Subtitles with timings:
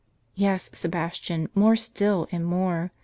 [0.33, 2.91] "Yes, Sebastian, more still, and more.